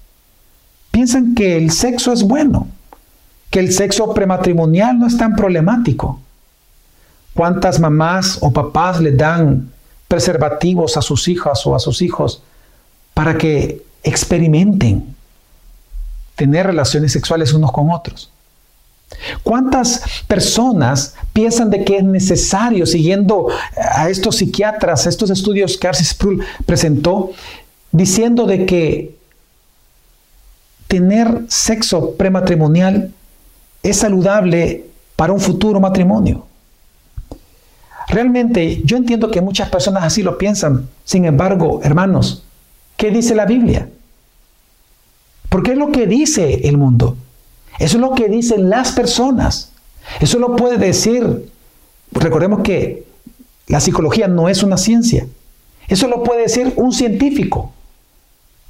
[0.90, 2.68] Piensan que el sexo es bueno,
[3.50, 6.20] que el sexo prematrimonial no es tan problemático,
[7.36, 9.70] ¿Cuántas mamás o papás le dan
[10.08, 12.42] preservativos a sus hijas o a sus hijos
[13.12, 15.14] para que experimenten
[16.34, 18.30] tener relaciones sexuales unos con otros?
[19.42, 25.88] ¿Cuántas personas piensan de que es necesario, siguiendo a estos psiquiatras, a estos estudios que
[25.88, 27.32] Arcis Sproul presentó,
[27.92, 29.14] diciendo de que
[30.88, 33.12] tener sexo prematrimonial
[33.82, 36.45] es saludable para un futuro matrimonio?
[38.08, 40.88] Realmente yo entiendo que muchas personas así lo piensan.
[41.04, 42.44] Sin embargo, hermanos,
[42.96, 43.88] ¿qué dice la Biblia?
[45.48, 47.16] Porque es lo que dice el mundo.
[47.78, 49.72] Eso es lo que dicen las personas.
[50.20, 51.50] Eso lo puede decir.
[52.12, 53.04] Recordemos que
[53.66, 55.26] la psicología no es una ciencia.
[55.88, 57.72] Eso lo puede decir un científico.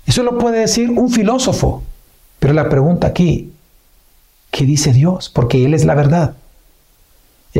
[0.06, 1.82] Eso lo puede decir un filósofo.
[2.38, 3.52] Pero la pregunta aquí,
[4.50, 5.28] ¿qué dice Dios?
[5.28, 6.34] Porque Él es la verdad.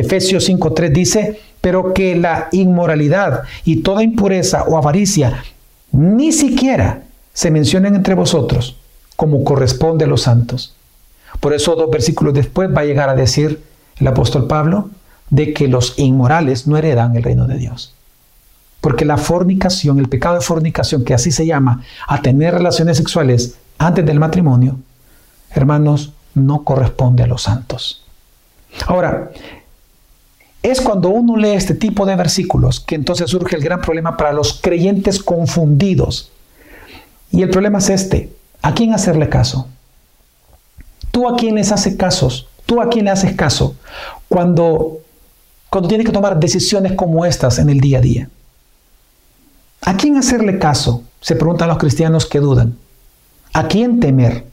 [0.00, 5.42] Efesios 5.3 dice, pero que la inmoralidad y toda impureza o avaricia
[5.92, 8.76] ni siquiera se mencionen entre vosotros
[9.16, 10.74] como corresponde a los santos.
[11.40, 13.62] Por eso dos versículos después va a llegar a decir
[13.98, 14.90] el apóstol Pablo
[15.30, 17.94] de que los inmorales no heredan el reino de Dios.
[18.80, 23.56] Porque la fornicación, el pecado de fornicación, que así se llama, a tener relaciones sexuales
[23.78, 24.76] antes del matrimonio,
[25.50, 28.04] hermanos, no corresponde a los santos.
[28.87, 29.30] Ahora,
[30.70, 34.33] es cuando uno lee este tipo de versículos que entonces surge el gran problema para
[34.33, 36.33] los creyentes confundidos.
[37.31, 38.33] Y el problema es este.
[38.62, 39.68] ¿A quién hacerle caso?
[41.12, 42.48] ¿Tú a quién les haces casos?
[42.66, 43.76] ¿Tú a quién le haces caso
[44.29, 44.98] cuando,
[45.70, 48.29] cuando tienes que tomar decisiones como estas en el día a día?
[49.83, 51.05] ¿A quién hacerle caso?
[51.20, 52.76] Se preguntan los cristianos que dudan.
[53.52, 54.46] ¿A quién temer?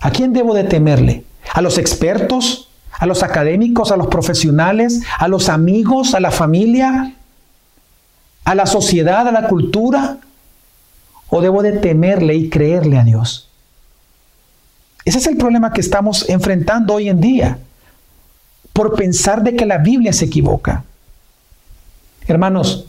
[0.00, 1.24] ¿A quién debo de temerle?
[1.52, 2.67] ¿A los expertos?
[2.98, 3.92] ¿A los académicos?
[3.92, 5.02] ¿A los profesionales?
[5.18, 6.14] ¿A los amigos?
[6.14, 7.14] ¿A la familia?
[8.44, 9.28] ¿A la sociedad?
[9.28, 10.18] ¿A la cultura?
[11.28, 13.48] ¿O debo de temerle y creerle a Dios?
[15.04, 17.58] Ese es el problema que estamos enfrentando hoy en día
[18.72, 20.84] por pensar de que la Biblia se equivoca.
[22.26, 22.86] Hermanos,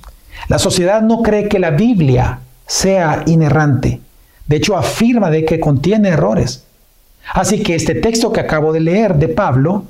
[0.47, 4.01] la sociedad no cree que la Biblia sea inerrante.
[4.47, 6.63] De hecho, afirma de que contiene errores.
[7.33, 9.85] Así que este texto que acabo de leer de Pablo,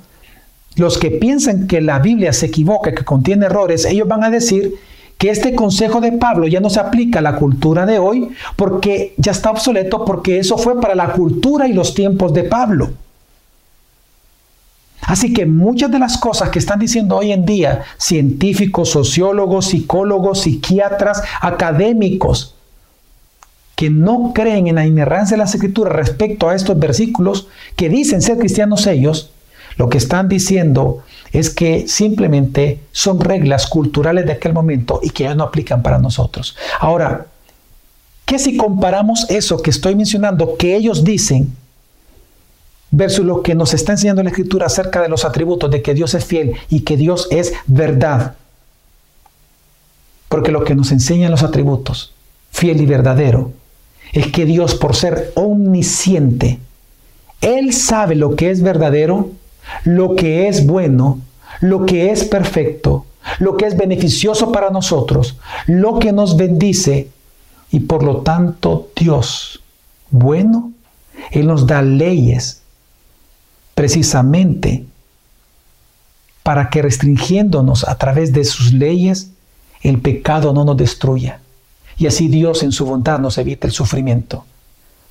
[0.79, 4.75] los que piensan que la Biblia se equivoca, que contiene errores, ellos van a decir
[5.17, 9.13] que este consejo de Pablo ya no se aplica a la cultura de hoy porque
[9.17, 12.91] ya está obsoleto porque eso fue para la cultura y los tiempos de Pablo.
[15.01, 20.41] Así que muchas de las cosas que están diciendo hoy en día científicos, sociólogos, psicólogos,
[20.41, 22.55] psiquiatras, académicos,
[23.75, 28.21] que no creen en la inerrancia de las escrituras respecto a estos versículos que dicen
[28.21, 29.31] ser cristianos ellos,
[29.79, 35.23] lo que están diciendo es que simplemente son reglas culturales de aquel momento y que
[35.23, 36.57] ya no aplican para nosotros.
[36.81, 37.27] Ahora,
[38.25, 41.55] ¿qué si comparamos eso que estoy mencionando, que ellos dicen,
[42.91, 46.13] versus lo que nos está enseñando la Escritura acerca de los atributos de que Dios
[46.13, 48.35] es fiel y que Dios es verdad?
[50.27, 52.11] Porque lo que nos enseñan los atributos,
[52.51, 53.53] fiel y verdadero,
[54.11, 56.59] es que Dios, por ser omnisciente,
[57.39, 59.38] Él sabe lo que es verdadero,
[59.84, 61.19] lo que es bueno,
[61.62, 63.05] lo que es perfecto,
[63.39, 67.10] lo que es beneficioso para nosotros, lo que nos bendice,
[67.71, 69.62] y por lo tanto Dios,
[70.10, 70.71] bueno,
[71.32, 72.62] Él nos da leyes
[73.75, 74.86] precisamente
[76.43, 79.32] para que restringiéndonos a través de sus leyes,
[79.82, 81.41] el pecado no nos destruya.
[81.97, 84.45] Y así Dios en su bondad nos evita el sufrimiento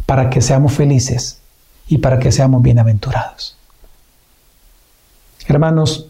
[0.07, 1.39] para que seamos felices
[1.87, 3.58] y para que seamos bienaventurados.
[5.49, 6.07] Hermanos,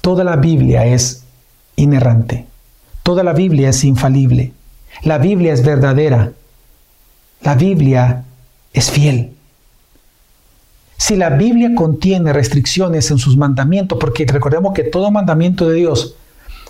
[0.00, 1.24] toda la Biblia es
[1.76, 2.46] inerrante,
[3.02, 4.52] toda la Biblia es infalible,
[5.02, 6.32] la Biblia es verdadera,
[7.42, 8.24] la Biblia
[8.72, 9.34] es fiel.
[10.96, 16.14] Si la Biblia contiene restricciones en sus mandamientos, porque recordemos que todo mandamiento de Dios,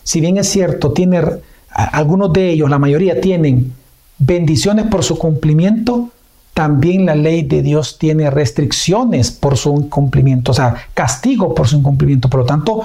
[0.03, 1.22] si bien es cierto, tiene
[1.70, 3.72] algunos de ellos, la mayoría tienen
[4.18, 6.11] bendiciones por su cumplimiento,
[6.54, 11.76] también la ley de Dios tiene restricciones por su incumplimiento, o sea, castigo por su
[11.76, 12.28] incumplimiento.
[12.28, 12.84] Por lo tanto,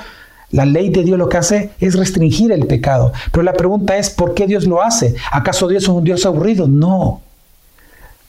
[0.52, 3.12] la ley de Dios lo que hace es restringir el pecado.
[3.32, 5.16] Pero la pregunta es, ¿por qué Dios lo hace?
[5.32, 6.68] ¿Acaso Dios es un Dios aburrido?
[6.68, 7.22] No.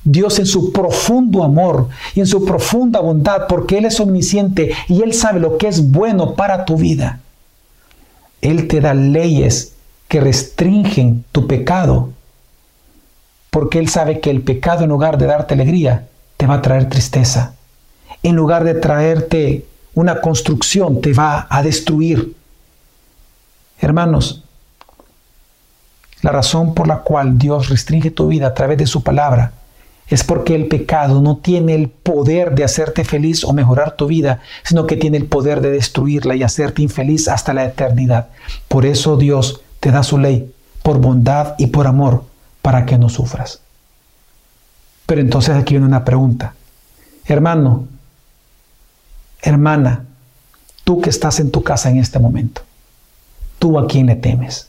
[0.03, 5.03] Dios en su profundo amor y en su profunda bondad, porque Él es omnisciente y
[5.03, 7.21] Él sabe lo que es bueno para tu vida.
[8.41, 9.73] Él te da leyes
[10.09, 12.11] que restringen tu pecado,
[13.57, 16.91] porque Él sabe que el pecado en lugar de darte alegría, te va a traer
[16.91, 17.55] tristeza.
[18.23, 19.65] En lugar de traerte
[19.95, 22.37] una construcción, te va a destruir.
[23.81, 24.45] Hermanos,
[26.21, 29.53] la razón por la cual Dios restringe tu vida a través de su palabra
[30.07, 34.43] es porque el pecado no tiene el poder de hacerte feliz o mejorar tu vida,
[34.65, 38.29] sino que tiene el poder de destruirla y hacerte infeliz hasta la eternidad.
[38.69, 42.36] Por eso Dios te da su ley por bondad y por amor
[42.67, 43.61] para que no sufras.
[45.07, 46.53] Pero entonces aquí viene una pregunta.
[47.25, 47.87] Hermano,
[49.41, 50.05] hermana,
[50.83, 52.63] tú que estás en tu casa en este momento,
[53.61, 54.67] ¿tú a quién le temes?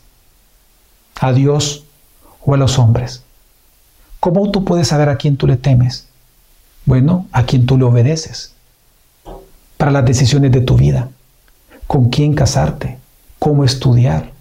[1.19, 1.86] ¿A Dios
[2.45, 3.23] o a los hombres?
[4.19, 6.05] ¿Cómo tú puedes saber a quién tú le temes?
[6.86, 8.53] Bueno, a quien tú le obedeces
[9.77, 11.10] para las decisiones de tu vida,
[11.88, 12.99] con quién casarte,
[13.39, 14.33] cómo estudiar,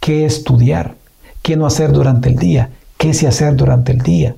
[0.00, 0.96] qué estudiar,
[1.42, 2.70] qué no hacer durante el día,
[3.04, 4.34] qué sí hacer durante el día,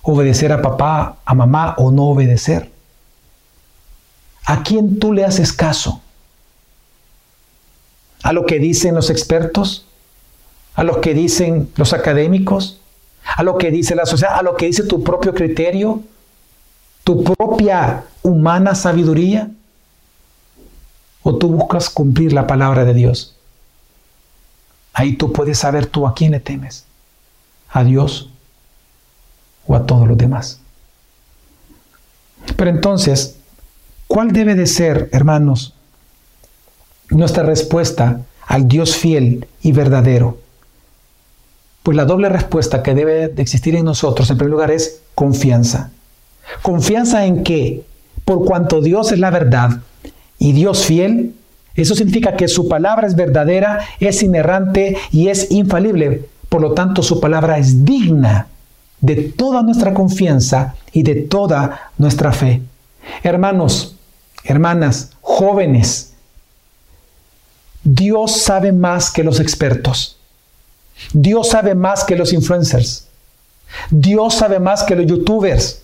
[0.00, 2.70] obedecer a papá, a mamá o no obedecer.
[4.46, 6.00] ¿A quién tú le haces caso?
[8.22, 9.84] ¿A lo que dicen los expertos?
[10.74, 12.80] ¿A lo que dicen los académicos?
[13.36, 14.38] ¿A lo que dice la sociedad?
[14.38, 16.00] ¿A lo que dice tu propio criterio?
[17.04, 19.50] ¿Tu propia humana sabiduría?
[21.22, 23.36] ¿O tú buscas cumplir la palabra de Dios?
[24.94, 26.86] Ahí tú puedes saber tú a quién le temes,
[27.74, 28.30] a Dios
[29.66, 30.60] o a todos los demás.
[32.56, 33.36] Pero entonces,
[34.06, 35.74] ¿cuál debe de ser, hermanos,
[37.10, 40.38] nuestra respuesta al Dios fiel y verdadero?
[41.82, 45.90] Pues la doble respuesta que debe de existir en nosotros, en primer lugar, es confianza.
[46.62, 47.84] Confianza en que,
[48.24, 49.80] por cuanto Dios es la verdad
[50.38, 51.34] y Dios fiel,
[51.74, 56.28] eso significa que su palabra es verdadera, es inerrante y es infalible.
[56.54, 58.46] Por lo tanto, su palabra es digna
[59.00, 62.62] de toda nuestra confianza y de toda nuestra fe.
[63.24, 63.96] Hermanos,
[64.44, 66.12] hermanas, jóvenes,
[67.82, 70.16] Dios sabe más que los expertos.
[71.12, 73.08] Dios sabe más que los influencers.
[73.90, 75.82] Dios sabe más que los youtubers.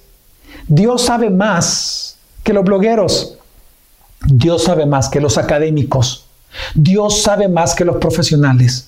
[0.69, 3.39] Dios sabe más que los blogueros.
[4.25, 6.27] Dios sabe más que los académicos.
[6.77, 8.87] Dios sabe más que los profesionales.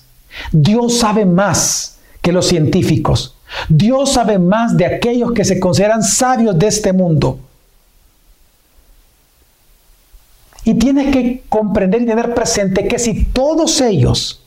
[0.51, 3.35] Dios sabe más que los científicos.
[3.69, 7.39] Dios sabe más de aquellos que se consideran sabios de este mundo.
[10.65, 14.41] Y tienes que comprender y tener presente que si todos ellos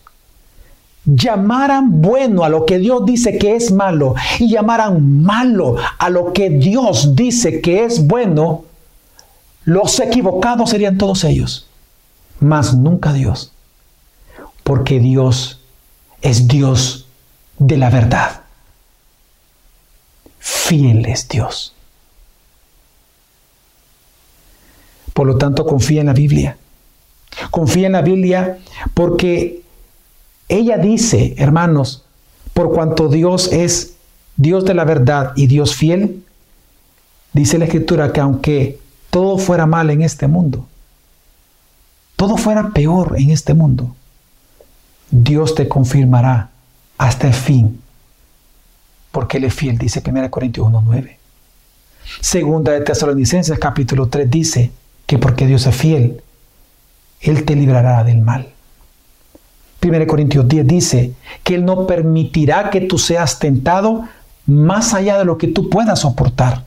[1.04, 6.32] llamaran bueno a lo que Dios dice que es malo y llamaran malo a lo
[6.32, 8.64] que Dios dice que es bueno,
[9.64, 11.68] los equivocados serían todos ellos,
[12.40, 13.52] mas nunca Dios,
[14.64, 15.55] porque Dios
[16.26, 17.06] es Dios
[17.58, 18.40] de la verdad.
[20.40, 21.72] Fiel es Dios.
[25.14, 26.58] Por lo tanto, confía en la Biblia.
[27.50, 28.58] Confía en la Biblia
[28.92, 29.62] porque
[30.48, 32.04] ella dice, hermanos,
[32.52, 33.94] por cuanto Dios es
[34.36, 36.24] Dios de la verdad y Dios fiel,
[37.32, 40.66] dice la Escritura que aunque todo fuera mal en este mundo,
[42.16, 43.94] todo fuera peor en este mundo,
[45.22, 46.50] Dios te confirmará
[46.98, 47.80] hasta el fin,
[49.12, 51.16] porque Él es fiel, dice 1 Corintios 1.9.
[52.20, 54.70] Segunda de Tesalonicenses capítulo 3 dice
[55.06, 56.22] que porque Dios es fiel,
[57.20, 58.48] Él te librará del mal.
[59.82, 61.12] 1 Corintios 10 dice
[61.42, 64.04] que Él no permitirá que tú seas tentado
[64.46, 66.64] más allá de lo que tú puedas soportar.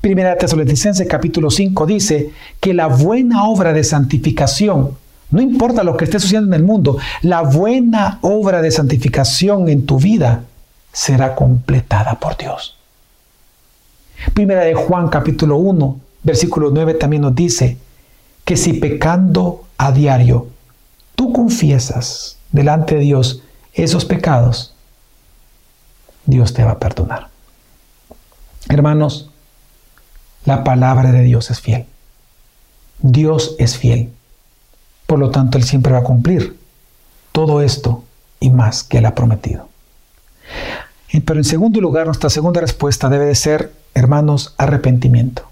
[0.00, 4.96] Primera Tesalonicenses capítulo 5 dice que la buena obra de santificación,
[5.30, 9.84] no importa lo que esté sucediendo en el mundo, la buena obra de santificación en
[9.84, 10.44] tu vida
[10.92, 12.76] será completada por Dios.
[14.34, 17.76] Primera de Juan capítulo 1, versículo 9 también nos dice
[18.44, 20.48] que si pecando a diario
[21.14, 23.42] tú confiesas delante de Dios
[23.74, 24.74] esos pecados,
[26.24, 27.28] Dios te va a perdonar.
[28.68, 29.30] Hermanos,
[30.44, 31.86] la palabra de Dios es fiel.
[33.00, 34.10] Dios es fiel.
[35.08, 36.58] Por lo tanto, Él siempre va a cumplir
[37.32, 38.04] todo esto
[38.40, 39.66] y más que Él ha prometido.
[41.24, 45.44] Pero en segundo lugar, nuestra segunda respuesta debe de ser, hermanos, arrepentimiento.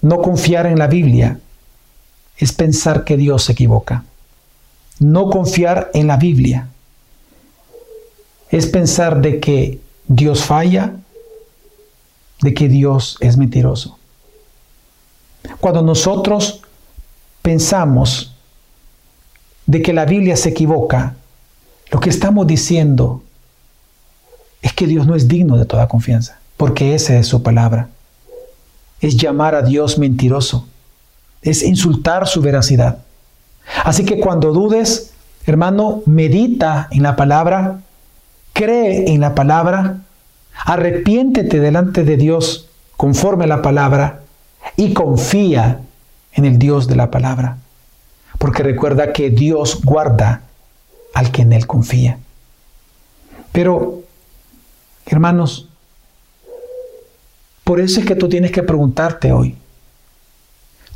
[0.00, 1.40] No confiar en la Biblia
[2.36, 4.04] es pensar que Dios se equivoca.
[5.00, 6.68] No confiar en la Biblia
[8.50, 10.92] es pensar de que Dios falla,
[12.42, 13.98] de que Dios es mentiroso.
[15.58, 16.62] Cuando nosotros
[17.48, 18.34] pensamos
[19.64, 21.14] de que la Biblia se equivoca,
[21.90, 23.22] lo que estamos diciendo
[24.60, 27.88] es que Dios no es digno de toda confianza, porque esa es su palabra.
[29.00, 30.66] Es llamar a Dios mentiroso
[31.40, 32.98] es insultar su veracidad.
[33.82, 35.14] Así que cuando dudes,
[35.46, 37.80] hermano, medita en la palabra,
[38.52, 40.00] cree en la palabra,
[40.66, 42.68] arrepiéntete delante de Dios
[42.98, 44.20] conforme a la palabra
[44.76, 45.80] y confía
[46.38, 47.58] en el Dios de la palabra.
[48.38, 50.42] Porque recuerda que Dios guarda
[51.14, 52.18] al que en Él confía.
[53.52, 54.00] Pero,
[55.06, 55.68] hermanos,
[57.64, 59.56] por eso es que tú tienes que preguntarte hoy,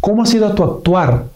[0.02, 1.26] ¿Cómo ha sido tu actuar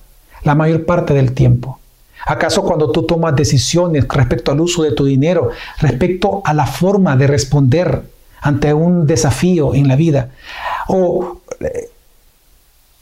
[0.42, 1.78] la mayor parte del tiempo?
[2.26, 7.16] ¿Acaso cuando tú tomas decisiones respecto al uso de tu dinero, respecto a la forma
[7.16, 8.02] de responder
[8.40, 10.30] ante un desafío en la vida?
[10.88, 11.90] ¿O eh,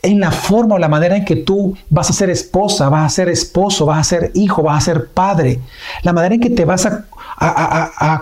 [0.05, 3.15] en la forma o la manera en que tú vas a ser esposa, vas a
[3.15, 5.61] ser esposo, vas a ser hijo, vas a ser padre?
[6.03, 7.05] La manera en que te vas a,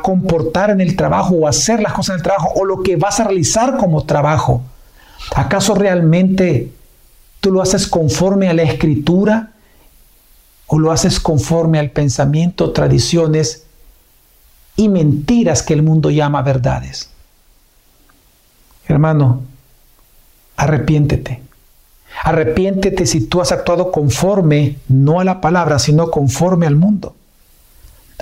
[0.02, 3.20] comportar en el trabajo o hacer las cosas en el trabajo o lo que vas
[3.20, 4.62] a realizar como trabajo.
[5.34, 6.70] ¿Acaso realmente
[7.42, 9.50] ¿Tú lo haces conforme a la escritura
[10.68, 13.64] o lo haces conforme al pensamiento, tradiciones
[14.76, 17.10] y mentiras que el mundo llama verdades?
[18.86, 19.42] Hermano,
[20.56, 21.42] arrepiéntete.
[22.24, 27.16] Arrepiéntete si tú has actuado conforme, no a la palabra, sino conforme al mundo.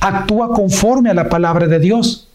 [0.01, 2.29] Actúa conforme a la palabra de Dios.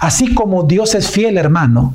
[0.00, 1.94] Así como Dios es fiel, hermano,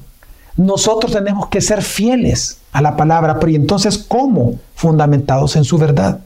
[0.56, 4.58] nosotros tenemos que ser fieles a la palabra, pero ¿y entonces cómo?
[4.76, 6.22] Fundamentados en su verdad.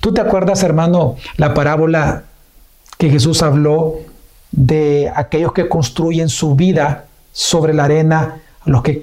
[0.00, 2.24] ¿Tú te acuerdas, hermano, la parábola
[2.96, 3.96] que Jesús habló
[4.50, 9.00] de aquellos que construyen su vida sobre la arena, los que,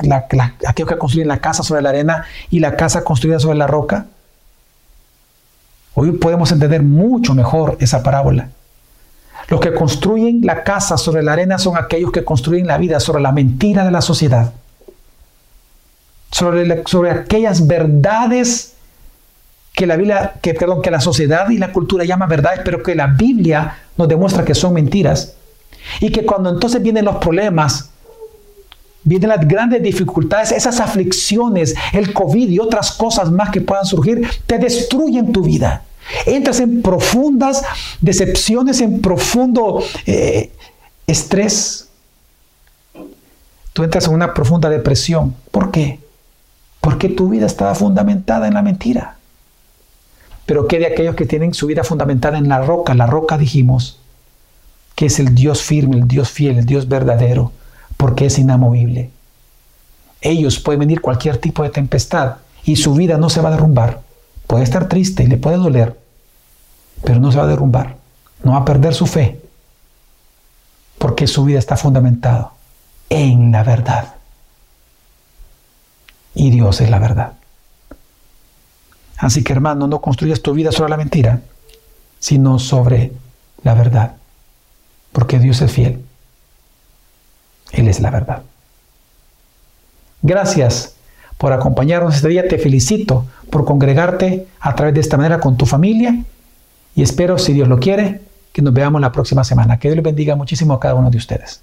[0.68, 4.06] aquellos que construyen la casa sobre la arena y la casa construida sobre la roca.
[5.94, 8.50] Hoy podemos entender mucho mejor esa parábola.
[9.50, 13.22] Los que construyen la casa sobre la arena son aquellos que construyen la vida sobre
[13.22, 14.54] la mentira de la sociedad,
[16.32, 18.76] sobre, sobre aquellas verdades
[19.74, 23.08] que la que, perdón, que la sociedad y la cultura llama verdades, pero que la
[23.08, 25.36] Biblia nos demuestra que son mentiras.
[26.00, 27.91] Y que cuando entonces vienen los problemas,
[29.04, 34.28] vienen las grandes dificultades, esas aflicciones, el COVID y otras cosas más que puedan surgir,
[34.46, 35.84] te destruyen tu vida.
[36.26, 37.64] Entras en profundas
[38.02, 40.52] decepciones, en profundo eh,
[41.08, 41.90] estrés.
[43.74, 45.36] Tú entras en una profunda depresión.
[45.52, 46.00] ¿Por qué?
[46.82, 49.18] Porque tu vida estaba fundamentada en la mentira.
[50.46, 52.94] Pero ¿qué de aquellos que tienen su vida fundamentada en la roca?
[52.94, 54.00] La roca dijimos
[54.96, 57.54] que es el Dios firme, el Dios fiel, el Dios verdadero,
[58.02, 59.12] porque es inamovible.
[60.22, 64.02] Ellos pueden venir cualquier tipo de tempestad y su vida no se va a derrumbar.
[64.48, 66.00] Puede estar triste le puede doler,
[67.04, 67.98] pero no se va a derrumbar.
[68.44, 69.40] No va a perder su fe,
[70.98, 72.54] porque su vida está fundamentada
[73.08, 74.16] en la verdad.
[76.34, 77.34] Y Dios es la verdad.
[79.18, 81.42] Así que hermano, no construyas tu vida sobre la mentira,
[82.20, 83.12] sino sobre
[83.62, 84.16] la verdad.
[85.12, 86.04] Porque Dios es fiel.
[87.72, 88.44] Él es la verdad.
[90.22, 90.96] Gracias
[91.38, 92.48] por acompañarnos este día.
[92.48, 96.16] Te felicito por congregarte a través de esta manera con tu familia.
[96.96, 99.80] Y espero, si Dios lo quiere, que nos veamos la próxima semana.
[99.80, 101.62] Que Dios les bendiga muchísimo a cada uno de ustedes.